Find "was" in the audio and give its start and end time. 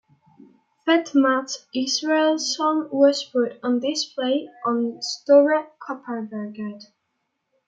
2.91-3.23